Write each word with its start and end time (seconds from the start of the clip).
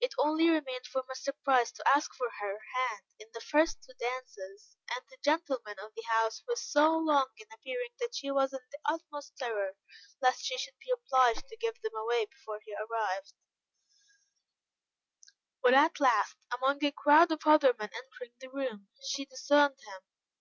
It 0.00 0.12
only 0.16 0.48
remained 0.48 0.86
for 0.86 1.02
Mr. 1.12 1.32
Price 1.42 1.72
to 1.72 1.88
ask 1.88 2.14
for 2.14 2.30
her 2.38 2.60
hand 2.72 3.02
in 3.18 3.26
the 3.34 3.40
first 3.40 3.82
two 3.82 3.94
dances, 3.98 4.76
and 4.88 5.00
the 5.10 5.16
gentlemen 5.24 5.74
of 5.80 5.92
the 5.96 6.04
house 6.08 6.44
were 6.46 6.54
so 6.54 6.96
long 6.96 7.26
in 7.36 7.48
appearing 7.52 7.88
that 7.98 8.14
she 8.14 8.30
was 8.30 8.52
in 8.52 8.60
the 8.70 8.78
utmost 8.84 9.36
terror 9.36 9.74
lest 10.22 10.44
she 10.44 10.56
should 10.56 10.78
be 10.78 10.92
obliged 10.92 11.48
to 11.48 11.56
give 11.56 11.80
them 11.82 11.96
away 11.96 12.26
before 12.26 12.60
he 12.64 12.76
arrived, 12.76 13.32
but 15.60 15.74
at 15.74 15.98
last, 15.98 16.36
among 16.52 16.84
a 16.84 16.92
crowd 16.92 17.32
of 17.32 17.42
other 17.44 17.74
men 17.76 17.90
entering 17.92 18.34
the 18.38 18.50
room, 18.50 18.86
she 19.04 19.24
discerned 19.24 19.80
him. 19.84 20.02